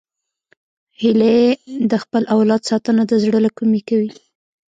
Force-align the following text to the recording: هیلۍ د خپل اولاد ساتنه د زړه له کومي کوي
هیلۍ 0.99 1.41
د 1.91 1.93
خپل 2.03 2.23
اولاد 2.35 2.61
ساتنه 2.69 3.03
د 3.07 3.13
زړه 3.23 3.39
له 3.45 3.51
کومي 3.57 3.81
کوي 3.89 4.09